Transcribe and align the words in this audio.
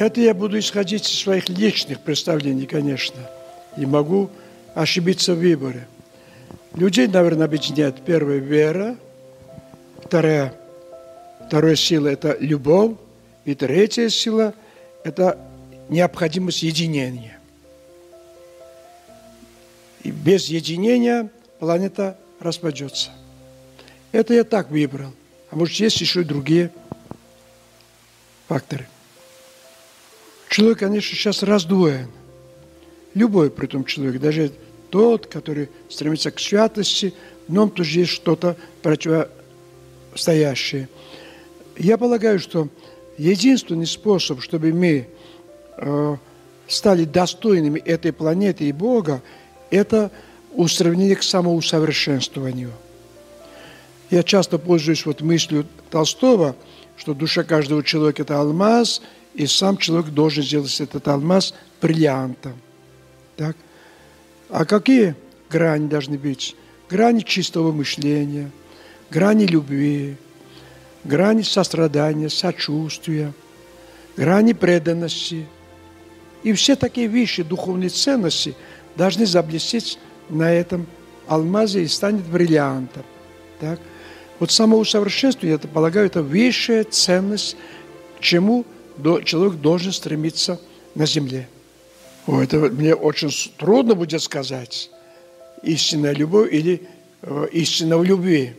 Это 0.00 0.22
я 0.22 0.32
буду 0.32 0.58
исходить 0.58 1.06
из 1.06 1.18
своих 1.18 1.50
личных 1.50 2.00
представлений, 2.00 2.64
конечно. 2.64 3.20
И 3.76 3.84
могу 3.84 4.30
ошибиться 4.74 5.34
в 5.34 5.40
выборе. 5.40 5.86
Людей, 6.74 7.06
наверное, 7.06 7.44
объединяет 7.44 8.02
первая 8.02 8.38
вера, 8.38 8.96
вторая, 10.02 10.54
вторая 11.46 11.76
сила– 11.76 12.08
это 12.08 12.34
любовь, 12.40 12.92
и 13.44 13.54
третья 13.54 14.08
сила– 14.08 14.54
это 15.04 15.38
необходимость 15.90 16.62
единения. 16.62 17.38
И 20.02 20.10
без 20.10 20.46
единения 20.46 21.28
планета 21.58 22.16
распадется. 22.38 23.10
Это 24.12 24.32
я 24.32 24.44
так 24.44 24.70
выбрал. 24.70 25.12
А 25.50 25.56
может, 25.56 25.76
есть 25.76 26.00
еще 26.00 26.22
и 26.22 26.24
другие 26.24 26.70
факторы. 28.48 28.86
Человек, 30.50 30.80
конечно, 30.80 31.16
сейчас 31.16 31.44
раздвоен. 31.44 32.10
Любой, 33.14 33.50
при 33.50 33.66
том 33.66 33.84
человек, 33.84 34.20
даже 34.20 34.50
тот, 34.90 35.28
который 35.28 35.68
стремится 35.88 36.32
к 36.32 36.40
святости, 36.40 37.14
в 37.46 37.52
нем 37.52 37.70
тоже 37.70 38.00
есть 38.00 38.10
что-то 38.10 38.56
противостоящее. 38.82 40.88
Я 41.78 41.96
полагаю, 41.96 42.40
что 42.40 42.68
единственный 43.16 43.86
способ, 43.86 44.42
чтобы 44.42 44.72
мы 44.72 45.08
э, 45.76 46.16
стали 46.66 47.04
достойными 47.04 47.78
этой 47.78 48.12
планеты 48.12 48.64
и 48.64 48.72
Бога, 48.72 49.22
это 49.70 50.10
устремление 50.52 51.14
к 51.14 51.22
самоусовершенствованию. 51.22 52.72
Я 54.10 54.24
часто 54.24 54.58
пользуюсь 54.58 55.06
вот 55.06 55.20
мыслью 55.20 55.64
Толстого, 55.90 56.56
что 56.96 57.14
душа 57.14 57.44
каждого 57.44 57.84
человека– 57.84 58.22
это 58.24 58.40
алмаз, 58.40 59.00
и 59.40 59.46
сам 59.46 59.78
человек 59.78 60.10
должен 60.10 60.42
сделать 60.42 60.78
этот 60.82 61.08
алмаз 61.08 61.54
бриллиантом. 61.80 62.52
Так? 63.38 63.56
А 64.50 64.66
какие 64.66 65.16
грани 65.48 65.88
должны 65.88 66.18
быть? 66.18 66.54
Грани 66.90 67.20
чистого 67.20 67.72
мышления, 67.72 68.50
грани 69.10 69.46
любви, 69.46 70.16
грани 71.04 71.40
сострадания, 71.40 72.28
сочувствия, 72.28 73.32
грани 74.14 74.52
преданности. 74.52 75.46
И 76.42 76.52
все 76.52 76.76
такие 76.76 77.06
вещи, 77.06 77.42
духовные 77.42 77.88
ценности 77.88 78.54
должны 78.94 79.24
заблестеть 79.24 79.98
на 80.28 80.52
этом 80.52 80.86
алмазе 81.28 81.82
и 81.82 81.88
станет 81.88 82.26
бриллиантом. 82.26 83.04
Так? 83.58 83.80
Вот 84.38 84.50
самоусовершенствование, 84.50 85.58
я 85.62 85.68
полагаю, 85.68 86.04
это 86.04 86.22
высшая 86.22 86.84
ценность, 86.84 87.56
чему 88.20 88.66
человек 89.24 89.54
должен 89.60 89.92
стремиться 89.92 90.60
на 90.94 91.06
земле. 91.06 91.48
О, 92.26 92.40
это 92.40 92.56
мне 92.58 92.94
очень 92.94 93.30
трудно 93.56 93.94
будет 93.94 94.22
сказать, 94.22 94.90
истинная 95.62 96.12
любовь 96.12 96.52
или 96.52 96.88
э, 97.22 97.46
истина 97.52 97.98
в 97.98 98.04
любви. 98.04 98.54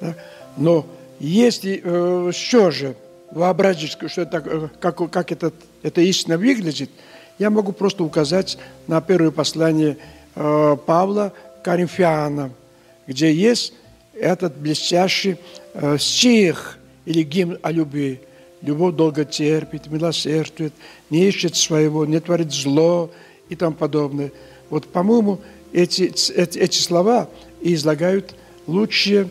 Да? 0.00 0.14
Но 0.56 0.86
если 1.20 1.80
э, 1.82 2.32
что 2.32 2.70
же 2.70 2.96
вообразить, 3.30 3.96
что 4.06 4.22
это, 4.22 4.42
э, 4.44 4.68
как, 4.80 5.10
как 5.10 5.32
этот, 5.32 5.54
это 5.82 6.00
истина 6.00 6.38
выглядит, 6.38 6.90
я 7.38 7.50
могу 7.50 7.72
просто 7.72 8.04
указать 8.04 8.58
на 8.86 9.00
первое 9.00 9.30
послание 9.30 9.96
э, 10.34 10.76
Павла 10.86 11.32
Коринфянам, 11.62 12.52
где 13.06 13.32
есть 13.32 13.72
этот 14.14 14.56
блестящий 14.56 15.36
э, 15.74 15.98
стих 15.98 16.78
или 17.04 17.22
гимн 17.22 17.58
о 17.62 17.70
любви. 17.70 18.20
Любовь 18.62 18.96
долго 18.96 19.24
терпит, 19.24 19.86
милосердствует, 19.86 20.72
не 21.10 21.28
ищет 21.28 21.54
своего, 21.54 22.04
не 22.04 22.18
творит 22.18 22.52
зло 22.52 23.10
и 23.48 23.54
тому 23.54 23.76
подобное. 23.76 24.32
Вот, 24.68 24.86
по-моему, 24.86 25.40
эти, 25.72 26.02
эти, 26.32 26.58
эти 26.58 26.78
слова 26.78 27.28
излагают 27.60 28.34
лучшие 28.66 29.28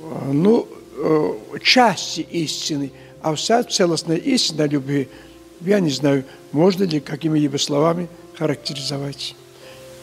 э, 0.00 0.32
ну, 0.32 0.68
э, 0.96 1.34
части 1.62 2.20
истины, 2.20 2.92
а 3.22 3.34
вся 3.34 3.62
целостная 3.64 4.16
истина 4.16 4.64
любви, 4.64 5.08
я 5.62 5.80
не 5.80 5.90
знаю, 5.90 6.24
можно 6.52 6.84
ли 6.84 7.00
какими-либо 7.00 7.56
словами 7.56 8.08
характеризовать. 8.36 9.34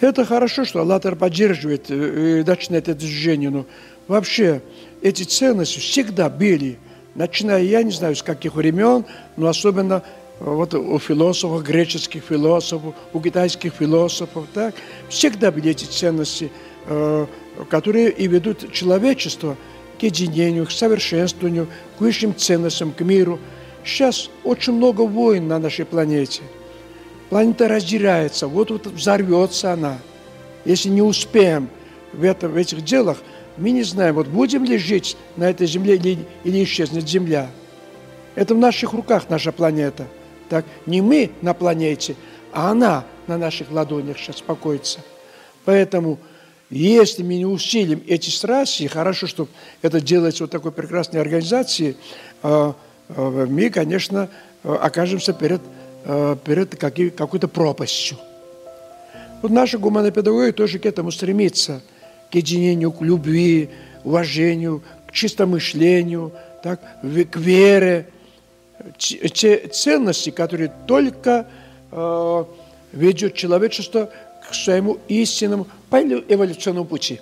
Это 0.00 0.24
хорошо, 0.24 0.64
что 0.64 0.80
Аллах 0.80 1.02
поддерживает 1.18 1.90
и 1.90 2.44
начинает 2.46 2.88
это 2.88 2.94
движение, 2.94 3.50
но 3.50 3.66
вообще 4.06 4.60
эти 5.00 5.22
ценности 5.22 5.78
всегда 5.78 6.28
были– 6.28 6.78
начиная, 7.14 7.62
я 7.62 7.82
не 7.82 7.90
знаю, 7.90 8.16
с 8.16 8.22
каких 8.22 8.54
времен, 8.54 9.04
но 9.36 9.48
особенно 9.48 10.02
э, 10.40 10.44
вот 10.44 10.74
у 10.74 10.98
философов, 10.98 11.62
греческих 11.62 12.22
философов, 12.22 12.94
у 13.12 13.20
китайских 13.20 13.74
философов, 13.74 14.46
так, 14.52 14.74
всегда 15.08 15.50
были 15.50 15.70
эти 15.70 15.84
ценности, 15.84 16.50
э, 16.86 17.26
которые 17.68 18.10
и 18.10 18.26
ведут 18.26 18.72
человечество 18.72 19.56
к 19.98 20.02
единению, 20.02 20.66
к 20.66 20.70
совершенствованию, 20.70 21.68
к 21.98 22.00
высшим 22.00 22.34
ценностям, 22.34 22.92
к 22.92 23.00
миру. 23.00 23.38
Сейчас 23.84 24.30
очень 24.44 24.74
много 24.74 25.02
войн 25.02 25.48
на 25.48 25.58
нашей 25.58 25.84
планете. 25.84 26.42
Планета 27.28 27.68
раздирается, 27.68 28.46
вот-вот 28.46 28.86
взорвется 28.86 29.72
она. 29.72 29.98
Если 30.64 30.88
не 30.88 31.02
успеем 31.02 31.68
в, 32.12 32.24
это, 32.24 32.48
в 32.48 32.56
этих 32.56 32.82
делах– 32.82 33.18
мы 33.60 33.72
не 33.72 33.82
знаем, 33.82 34.14
вот 34.14 34.26
будем 34.26 34.64
ли 34.64 34.78
жить 34.78 35.16
на 35.36 35.50
этой 35.50 35.66
земле 35.66 35.96
или, 35.96 36.18
или 36.44 36.64
исчезнет 36.64 37.06
земля. 37.06 37.48
Это 38.34 38.54
в 38.54 38.58
наших 38.58 38.94
руках 38.94 39.28
наша 39.28 39.52
планета. 39.52 40.06
Так? 40.48 40.64
Не 40.86 41.02
мы 41.02 41.30
на 41.42 41.52
планете, 41.52 42.16
а 42.52 42.70
она 42.70 43.04
на 43.26 43.36
наших 43.36 43.70
ладонях 43.70 44.18
сейчас 44.18 44.40
покоится. 44.40 45.00
Поэтому, 45.66 46.18
если 46.70 47.22
мы 47.22 47.36
не 47.36 47.44
усилим 47.44 48.02
эти 48.06 48.30
страсти, 48.30 48.86
хорошо, 48.86 49.26
что 49.26 49.46
это 49.82 50.00
делается 50.00 50.44
вот 50.44 50.50
такой 50.50 50.72
прекрасной 50.72 51.20
организацией, 51.20 51.96
а, 52.42 52.74
а, 53.10 53.46
мы, 53.46 53.68
конечно, 53.68 54.30
окажемся 54.62 55.34
перед, 55.34 55.60
а, 56.06 56.34
перед 56.36 56.76
какой-то 56.76 57.46
пропастью. 57.46 58.16
Вот 59.42 59.50
наша 59.50 59.76
гуманопедагогия 59.76 60.52
тоже 60.52 60.78
к 60.78 60.86
этому 60.86 61.10
стремится– 61.10 61.82
к 62.30 62.34
единению, 62.34 62.92
к 62.92 63.02
любви, 63.02 63.70
уважению, 64.04 64.82
к 65.06 65.12
чистомышлению, 65.12 66.32
так, 66.62 66.80
к 67.02 67.36
вере. 67.36 68.08
Те 68.96 69.68
ценности, 69.68 70.30
которые 70.30 70.72
только 70.86 71.46
э, 71.90 72.44
ведет 72.92 73.34
человечество 73.34 74.10
к 74.48 74.54
своему 74.54 74.98
истинному 75.08 75.66
по 75.90 75.96
эволюционному 76.00 76.86
пути. 76.86 77.20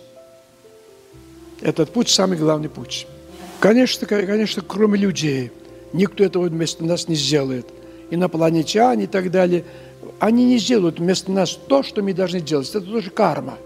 Этот 1.61 1.93
путь 1.93 2.09
самый 2.09 2.39
главный 2.39 2.69
путь. 2.69 3.07
Конечно, 3.59 4.07
конечно, 4.07 4.63
кроме 4.63 4.99
людей, 4.99 5.51
никто 5.93 6.23
этого 6.23 6.45
вместо 6.45 6.85
нас 6.85 7.09
не 7.09 7.17
сделает. 7.17 7.67
Инопланетяне 8.11 9.05
и 9.05 9.07
так 9.09 9.31
далее, 9.33 9.65
они 10.21 10.45
не 10.45 10.59
сделают 10.59 11.01
вместо 11.01 11.33
нас 11.33 11.59
то, 11.67 11.83
что 11.83 12.03
мы 12.03 12.15
должны 12.15 12.41
делать. 12.41 12.69
Это 12.71 12.81
тоже 12.81 13.11
карма. 13.11 13.59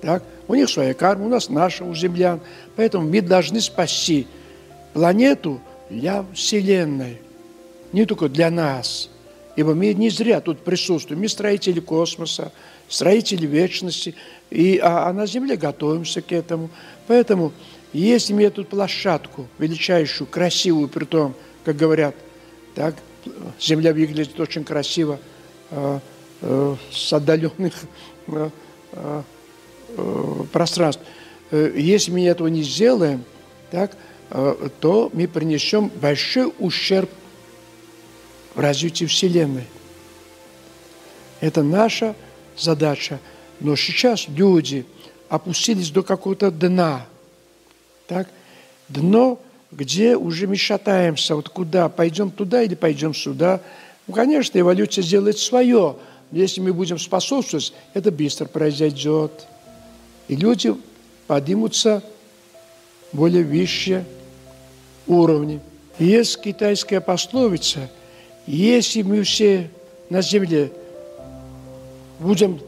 Так? 0.00 0.22
У 0.48 0.54
них 0.54 0.68
своя 0.68 0.94
карма, 0.94 1.26
у 1.26 1.28
нас 1.28 1.48
наша, 1.48 1.84
у 1.84 1.94
землян. 1.94 2.40
Поэтому 2.76 3.08
мы 3.08 3.20
должны 3.20 3.60
спасти 3.60 4.26
планету 4.92 5.60
для 5.90 6.24
Вселенной, 6.34 7.18
не 7.92 8.04
только 8.04 8.28
для 8.28 8.50
нас. 8.50 9.10
Ибо 9.56 9.74
мы 9.74 9.94
не 9.94 10.10
зря 10.10 10.40
тут 10.40 10.60
присутствуем. 10.60 11.20
Мы 11.20 11.28
строители 11.28 11.80
космоса, 11.80 12.52
строители 12.88 13.46
вечности, 13.46 14.14
и, 14.50 14.78
а, 14.82 15.08
а 15.08 15.12
на 15.12 15.26
Земле 15.26 15.56
готовимся 15.56 16.20
к 16.20 16.30
этому. 16.30 16.68
Поэтому, 17.06 17.52
если 17.92 18.34
мы 18.34 18.44
эту 18.44 18.64
площадку 18.64 19.46
величайшую, 19.58 20.28
красивую, 20.28 20.88
при 20.88 21.04
том, 21.04 21.34
как 21.64 21.76
говорят, 21.76 22.14
так, 22.74 22.94
Земля 23.58 23.92
выглядит 23.92 24.38
очень 24.38 24.62
красиво, 24.62 25.18
э, 25.70 26.00
э, 26.42 26.76
с 26.92 27.12
отдаленных 27.12 27.74
э, 28.28 28.50
Э, 28.96 29.22
пространств. 30.52 31.02
Э, 31.50 31.72
если 31.76 32.10
мы 32.10 32.24
этого 32.26 32.48
не 32.48 32.62
сделаем, 32.62 33.24
так, 33.70 33.96
э, 34.30 34.68
то 34.80 35.10
мы 35.12 35.28
принесем 35.28 35.90
большой 36.00 36.52
ущерб 36.58 37.10
в 38.54 38.60
развитии 38.60 39.04
Вселенной. 39.04 39.64
Это 41.40 41.62
наша 41.62 42.14
задача. 42.56 43.20
Но 43.60 43.76
сейчас 43.76 44.28
люди 44.28 44.86
опустились 45.28 45.90
до 45.90 46.02
какого-то 46.02 46.50
дна. 46.50 47.06
Так? 48.06 48.28
Дно, 48.88 49.40
где 49.70 50.16
уже 50.16 50.46
мы 50.46 50.56
шатаемся, 50.56 51.36
вот 51.36 51.48
куда, 51.48 51.88
пойдем 51.88 52.30
туда 52.30 52.62
или 52.62 52.74
пойдем 52.74 53.14
сюда. 53.14 53.60
Ну, 54.06 54.14
конечно, 54.14 54.58
эволюция 54.58 55.02
сделает 55.02 55.38
свое. 55.38 55.96
Если 56.32 56.60
мы 56.60 56.72
будем 56.72 56.98
способствовать, 56.98 57.72
это 57.94 58.10
быстро 58.10 58.46
произойдет. 58.46 59.46
И 60.28 60.36
люди 60.36 60.74
поднимутся 61.26 62.02
более 63.12 63.44
высшие 63.44 64.04
уровни. 65.06 65.60
Есть 65.98 66.40
китайская 66.42 67.00
пословица 67.00 67.88
Если 68.46 69.02
мы 69.02 69.22
все 69.22 69.70
на 70.10 70.20
земле 70.20 70.70
будем 72.20 72.60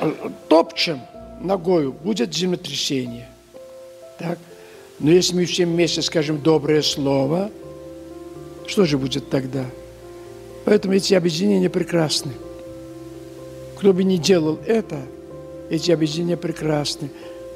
э, 0.00 0.12
топчем 0.48 1.00
ногою, 1.40 1.92
будет 1.92 2.34
землетрясение. 2.34 3.28
Так? 4.18 4.38
Но 4.98 5.10
если 5.10 5.34
мы 5.34 5.44
все 5.44 5.64
вместе 5.64 6.02
скажем 6.02 6.40
доброе 6.40 6.82
слово, 6.82 7.50
что 8.66 8.84
же 8.84 8.98
будет 8.98 9.30
тогда? 9.30 9.64
Поэтому 10.64 10.94
эти 10.94 11.14
объединения 11.14 11.70
прекрасны. 11.70 12.32
Кто 13.78 13.92
бы 13.92 14.02
ни 14.02 14.16
делал 14.16 14.58
это, 14.66 15.02
эти 15.70 15.90
объединения 15.90 16.36
прекрасны. 16.36 17.10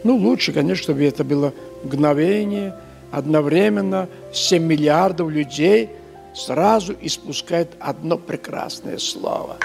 Ну, 0.04 0.16
лучше, 0.16 0.52
конечно, 0.52 0.82
чтобы 0.82 1.04
это 1.04 1.24
было 1.24 1.52
мгновение, 1.84 2.74
одновременно 3.10 4.08
7 4.32 4.62
миллиардов 4.62 5.30
людей 5.30 5.90
сразу 6.34 6.94
испускает 7.00 7.70
одно 7.78 8.18
прекрасное 8.18 8.98
слово. 8.98 9.58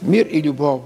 Мир 0.00 0.26
и 0.26 0.40
любовь 0.40 0.82